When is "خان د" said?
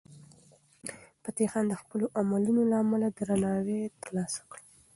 1.51-1.73